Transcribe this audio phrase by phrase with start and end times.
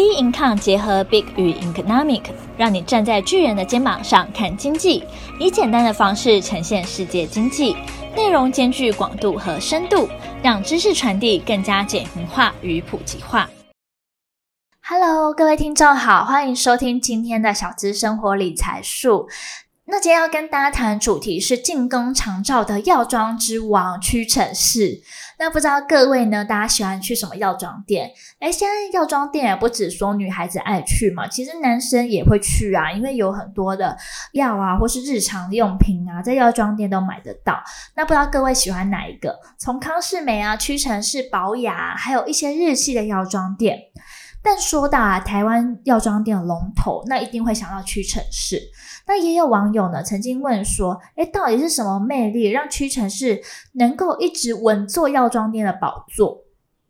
[0.00, 2.22] B Income 结合 Big 与 Economic，
[2.56, 5.04] 让你站在巨人的肩膀上看经济，
[5.38, 7.76] 以简单的方式呈现世界经济，
[8.16, 10.08] 内容兼具广度和深度，
[10.42, 13.50] 让知识传递更加简明化与普及化。
[14.80, 19.28] Hello，各位听众好，欢迎收听今天的小资生活理财树。
[19.90, 25.02] 那今天要跟大家谈主题是进宫长照的药妆之王屈臣氏。
[25.36, 28.12] 那不知道各位呢，大家喜欢去什么药妆店？
[28.38, 33.96] 诶，现在药妆店也不只说女孩子爱去嘛，其实男生也会去啊，因为有很多的
[34.34, 37.60] 药啊，或是日常用品啊，在药妆店都买得到。
[37.96, 39.40] 那不知道各位喜欢哪一个？
[39.58, 43.80] 从康士美啊、屈臣氏、宝雅，还有一些日系的药妆店。
[44.42, 48.60] 但说到啊，台湾药妆店的龙头，那一定会想到屈臣氏。
[49.06, 53.42] 那也有网友呢，曾经问说，诶，到底是什么魅力让屈臣氏
[53.74, 56.44] 能够一直稳坐药妆店的宝座？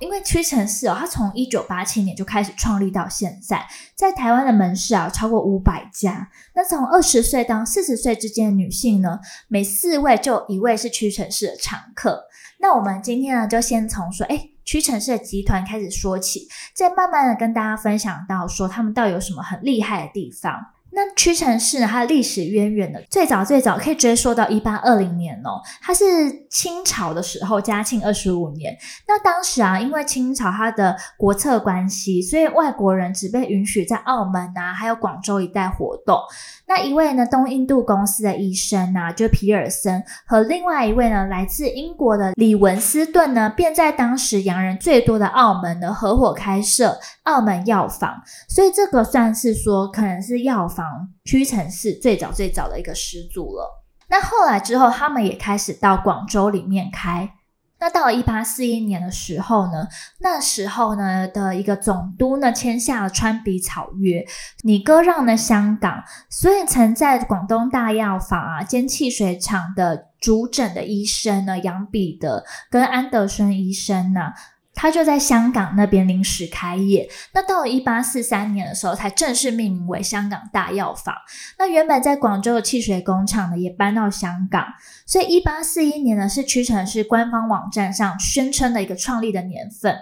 [0.00, 6.28] 因为屈臣氏哦，它从一九八七年就开始创立到现在，在台湾的门市啊超过五百家。
[6.54, 9.18] 那从二十岁到四十岁之间的女性呢，
[9.48, 12.24] 每四位就一位是屈臣氏的常客。
[12.58, 20.60] 那我们今天呢，就先从说，诶屈臣氏的集团开始说起，再慢慢的跟大家分享到说他们到底有什么很厉害的地方。
[20.94, 26.04] 那屈臣氏呢，它的历史渊源呢，最早最早可以追溯到一八二零年哦，它是
[26.50, 28.76] 清朝的时候，嘉庆二十五年。
[29.08, 36.18] 那当时啊，因为清朝它的国策关系，所以外国人只被允许在澳门啊，还有广州一带活动。
[36.66, 48.22] 那一位呢，东印度公司的医生啊，就皮尔森和另外一位呢，来自英国的李文斯顿呢，便在当时洋人最多的澳门呢，合伙开设澳门药房。
[48.48, 50.81] 所以这个算是说，可能是药房
[51.24, 53.84] 屈臣氏最早最早的一个始祖了。
[54.08, 57.32] 那后来之后，他们也开始到广州里面开。
[57.80, 59.88] 那到了一八四一年的时候呢，
[60.20, 64.24] 那时候呢的一个总督呢签下了川比草约，
[64.62, 74.32] 你割让呢香港，所以曾在广东大药房啊兼汽水厂的主诊的医生呢杨彼得跟安德森医生呢。
[74.74, 81.14] 他就在香港那边临时开业，那到了一八四三年的时候，才正式命名为香港大药房。
[81.58, 84.66] 那原本在广州的汽水工厂呢，也搬到香港，
[85.06, 89.96] 所以一八四一年呢，是屈臣氏官方网站上宣称的一个创立的年份。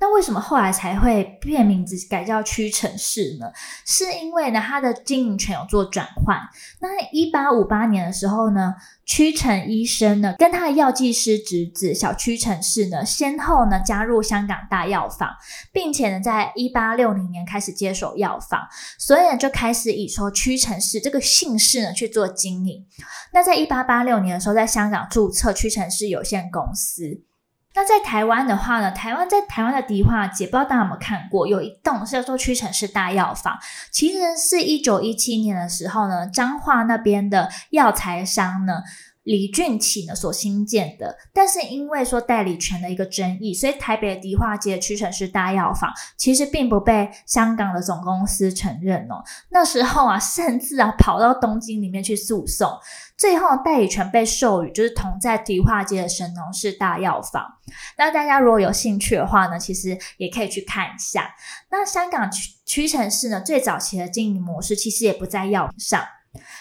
[0.00, 3.46] 那为什么后来才会变名字改叫屈臣氏呢？
[3.84, 6.38] 是因为呢，它的经营权有做转换。
[6.80, 15.30] 那一八五八年的时候呢，屈臣医生呢跟他的药剂师侄子小屈臣氏呢，先后呢加入香港大药房，
[15.72, 22.86] 并且呢，在一八六零年开始接手药房，所以呢就开始以说屈臣氏这个姓氏呢去做经营。
[23.32, 27.24] 那在一八八六年的时候，在香港注册屈臣氏有限公司。
[27.78, 33.56] 那在台湾的话呢，台湾在台湾的迪化街，不知道大家有没有看过，有一栋叫做屈臣氏大药房。
[33.92, 38.82] 其实是一九一七年的时候呢，彰化那边的药材商呢。
[39.28, 49.22] 李俊启呢所新建的，但是因为说代理权的一个争议，所以台北的迪化街屈臣氏大药房其实并不被香港的总公司承认哦。
[49.50, 52.70] 那时候啊，甚至啊跑到东京里面去诉讼，
[53.18, 57.58] 最后代理权被授予就是同在迪化街的神农氏大药房。
[57.98, 61.34] 那大家如果有兴趣的话呢，其实也可以去看一下。
[61.70, 66.02] 那香港屈屈臣氏呢最早期的经营模式其实也不在药上。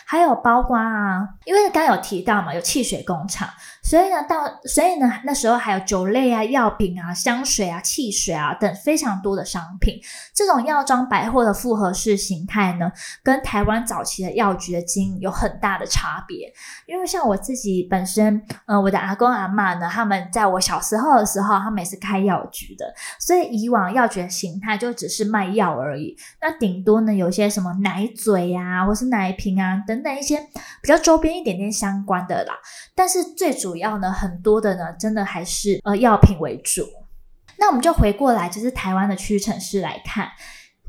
[0.06, 3.48] 还有包括啊，因为刚有提到嘛，有汽水工厂，
[3.84, 10.00] 所以呢，到所以呢，那时候还有酒类啊、药品啊、香水啊、汽水啊等非常多的商品。
[10.34, 12.92] 这种药妆百货的复合式形态呢，
[13.22, 16.52] 跟台湾早期的药局的经营有很大的差别。
[16.86, 22.86] 因为像我自己本身，呃，我的阿公阿嬷呢，他们在我小时候的时候，他们也是开药局的，
[23.20, 26.16] 所以以往药局的形态就只是卖药而已。
[26.42, 30.40] 那顶多呢，有些什么奶嘴啊，或是奶瓶啊等等一些
[30.82, 32.56] 比较周边一点点相关的啦。
[32.96, 36.86] 但是最主要呢，很多的呢，真的还是呃药品为主。
[37.60, 40.30] 那我们就回过来，就是台湾的区域城市来看。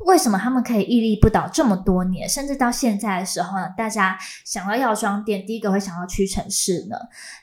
[0.05, 3.69] 为什么他们可以屹立不倒这么多年，甚至到现在的时候呢？
[3.77, 6.95] 大家想到药妆店，第一个会想到屈臣氏呢？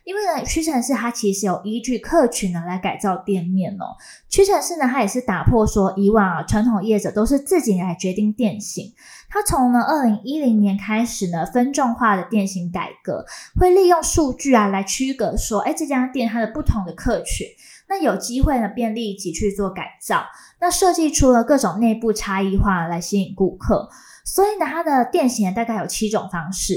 [0.05, 3.97] 因为呢，屈臣氏它其实有依据客群呢来改造店面哦。
[4.29, 8.93] 屈臣氏呢，它也是打破说以往啊传统业者都是自己来决定店型。
[9.29, 13.25] 它从呢二零一零年开始呢分众化的店型改革，
[13.61, 17.47] 会利用数据啊来区隔说，哎，这家店它的不同的客群。
[17.88, 20.25] 那有机会呢，便立即去做改造，
[20.61, 23.88] 那设计出了各种内部差异化来吸引顾客。
[24.25, 26.75] 所以呢，它的店型大概有七种方式，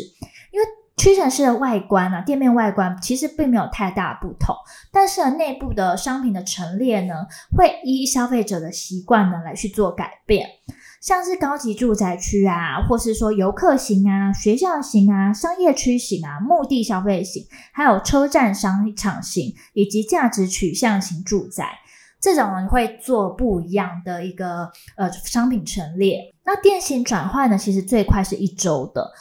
[0.52, 0.66] 因为
[0.98, 4.54] 屈臣氏的外观啊，店面外观其实并没有太大不同，
[4.92, 7.14] 但是呢，内部的商品的陈列呢，
[7.58, 10.48] 会依消费者的习惯呢来去做改变。
[11.02, 21.80] 像是高级住宅区啊，或是说游客型啊、学校型啊、商业区型啊、目的消费型，还有车站商场型以及价值取向型住宅，
[22.20, 26.34] 这种人会做不一样的一个呃商品陈列。
[26.46, 29.12] 那店型转换呢，其实最快是一周的。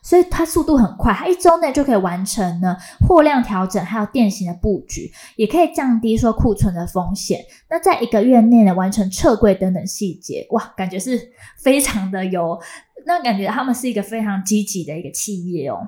[0.00, 2.74] 所以它速度很快，它一周内就可以完成呢
[3.06, 7.40] 货量调整，还有店型的布局，也可以降低说库存的风险。
[7.68, 12.58] 那在一个月内呢完成撤柜等等细节，哇，感觉是非常的有，
[13.04, 15.86] 那感觉他们是一个非常积极的一个企业哦。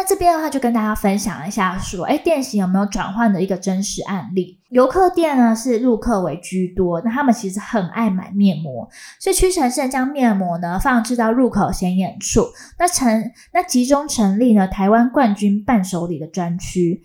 [0.00, 4.58] 那这边的话，就跟大家分享一下，说，诶，店型有没有转换的一个真实案例？
[4.70, 8.88] 游客店呢是入客为居多，那他们其实很爱买面膜，
[9.18, 12.46] 所以屈臣氏将面膜呢放置到入口显眼处，
[12.78, 17.02] 那成那集中成立呢台湾冠军伴手礼的专区。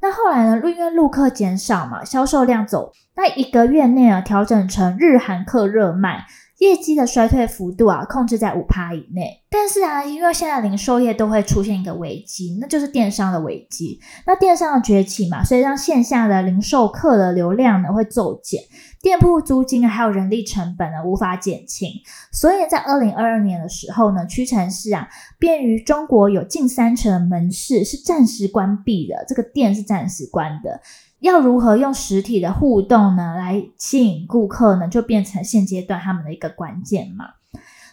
[0.00, 6.24] 那后来呢，因为入客减少嘛，销售量走，那一个月内啊调整成日韩客热卖。
[6.60, 9.42] 业绩的衰退幅度啊，控制在五趴以内。
[9.50, 13.98] 但是啊，因为现在零售业都会出现一个危机，那就是电商的危机。
[14.26, 18.62] 那电商的崛起嘛，所以让线下的零售客的流量呢会骤减，
[19.02, 21.90] 店铺租金还有人力成本呢无法减轻。
[22.30, 25.08] 所以在二零二二年的时候呢，屈臣氏啊，
[25.38, 30.80] 便于中国有近三成的门市是暂时关闭的，这个店是暂时关的。
[31.20, 34.88] 要如何用实体的互动呢，来吸引顾客呢？
[34.88, 37.26] 就变成现阶段他们的一个关键嘛。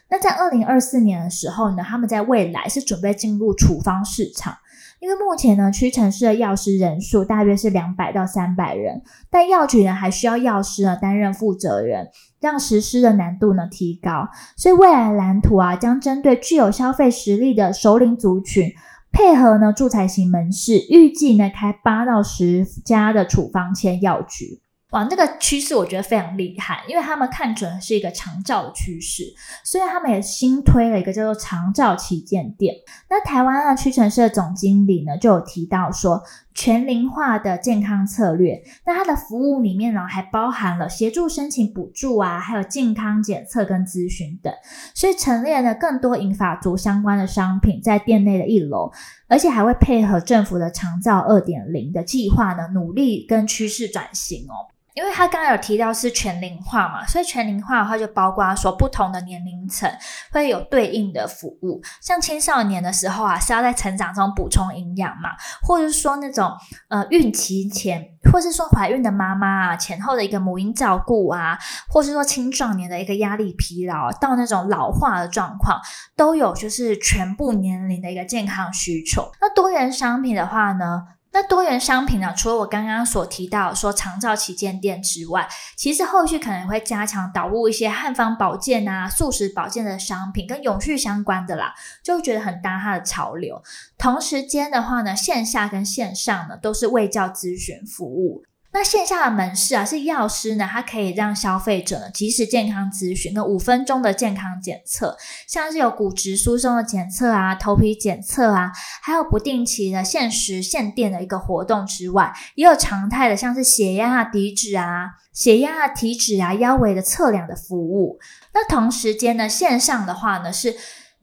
[0.09, 4.57] 那在二零二四年的时候呢，他们在未来是准备进入处方市场，
[4.99, 12.09] 因为目前呢，屈臣氏的药师人数大约是两百到三百人，但药局呢还需要药师呢担任负责人，
[12.39, 14.27] 让实施的难度呢提高。
[14.55, 18.71] 所以未来蓝图啊，将针对具有消费实力的熟龄族群。
[19.09, 24.61] 配合呢，住宅型门市，预计呢开八到十家的处方签药局。
[24.91, 29.23] 哇，那个趋势我觉得非常厉害，因为他们看准是一个长照的趋势，
[29.61, 32.73] 所以他们也新推了一个叫做长照旗舰店。
[33.09, 36.23] 那台湾的，屈臣氏的总经理呢就有提到说，
[36.53, 44.53] 全龄化的健康策略，那它的服务里面呢还包含了协助申请补助啊，还有健康检测跟咨询等，
[44.95, 48.89] 所以陈列了更多银发族相关的商品在店内的一楼，
[49.27, 54.71] 而且还会配合政府的长照二点零的计划呢，努力跟趋势转型哦。
[54.97, 59.87] 因为他刚刚有提到是全龄化嘛，所以全龄化的话就包括说不同的年龄层
[60.31, 65.29] 会有对应的服务，像青少年的时候啊是要在成长中补充营养嘛，
[65.61, 66.51] 或者是说那种
[66.89, 68.03] 呃孕期前，
[68.33, 75.79] 或是说怀孕的妈妈啊前后的一个母婴照顾啊，或是说青壮年的一个压力疲劳到那种老化的状况，
[76.15, 79.29] 都有就是全部年龄的一个健康需求。
[79.39, 81.03] 那多元商品的话呢？
[81.31, 82.33] 那多元商品呢？
[82.35, 93.61] 除了我刚刚所提到说长照旗舰店之外，其实后续可能会加强导入一些汉方保健啊、素食保健的商品，跟永续相关的啦，就会觉得很搭它的潮流。
[93.97, 98.43] 同时间的话呢，线下跟线上呢都是卫教咨询服务。
[98.77, 108.71] 那线下的门市啊，是药师呢，它可以让消费者呢及时健康咨询，跟五分钟的健康检测，像是有骨质疏松的检测啊、头皮检测啊，
[109.01, 118.19] 还有不定期的限时限电的一个活动之外，也有常态的，像是血压啊、体脂啊、血压啊、体脂啊、腰围的测量的服务。
[118.53, 120.75] 那同时间呢，线上的话呢是。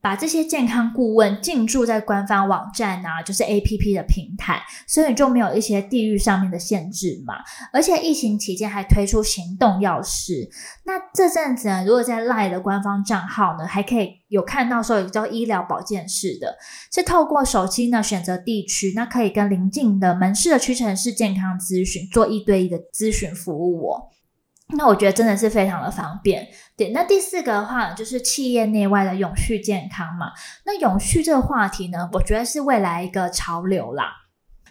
[0.04, 7.36] 把这些健康顾问进驻在官方网站啊，就是 APP 的平台，所以就没有一些地域上面的限制嘛。
[7.72, 10.46] 而且疫情期间还推出行动药师。
[10.84, 16.54] 那这阵子呢，如果在 LINE 的官方账号呢，还可以有看到说有叫医疗保健室的，
[16.92, 24.02] 是透过手机呢选择地区，那可以跟邻近的门市的屈臣氏健康咨询做一对一的咨询服务哦。
[24.76, 26.48] 那我觉得真的是非常的方便。
[26.76, 30.32] 对，那第四个的话就是企业内外的永续健康嘛。
[30.64, 34.20] 那永续这个话题呢，我觉得是未来一个潮流啦。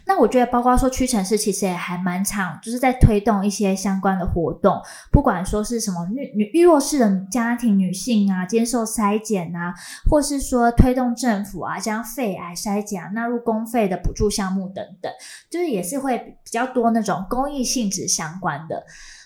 [0.06, 4.78] 那我觉得包括说屈臣氏其实也还蛮常，就是在推动一些相关的活动，
[5.10, 9.72] 不管说是什么女女弱势的家庭女性啊，接受筛检啊，
[10.10, 15.10] 或是说推动政府啊将肺癌筛检啊纳入公费的补助项目等等，
[15.50, 18.84] 就是也是会比较多那种公益性质相关的。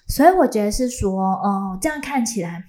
[0.08, 2.64] 所以我觉得是说，哦、这样看起来，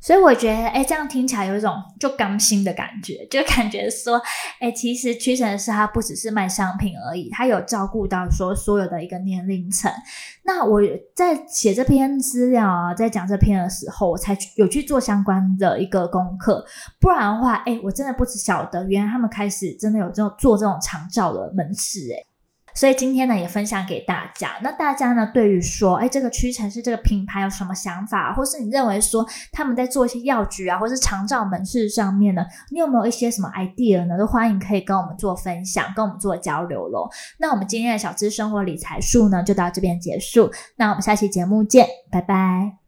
[0.00, 4.18] 所以我觉得，哎，这样听起来有一种就刚心的感觉， 就感觉说，
[4.58, 9.92] 哎，其实屈臣氏它不只是卖商品而已，它有照顾到说所有的一个年龄层。
[10.44, 10.80] 那我
[11.14, 16.64] 在写这篇资料啊，在讲这篇的时候，我才有去做相关的一个功课，
[16.98, 22.29] 不然的话，哎，我真的不只晓得，原来他们开始真的有这种做这种长照的门市，哎。
[22.80, 24.52] 所以今天呢，也分享给大家。
[24.62, 29.22] 那大家呢，对于说，哎，这个屈臣氏这个品牌有什么想法，或是你认为说
[29.52, 34.16] 他们在做一些药局啊，或是长照门市上面呢，你有没有一些什么 idea 呢？
[34.16, 37.06] 都欢迎可以跟我们做分享，跟我们做交流喽。
[37.38, 40.50] 那我们今天的小资生活理财术呢，就到这边结束。
[40.76, 42.79] 那我们下期节目见，拜拜。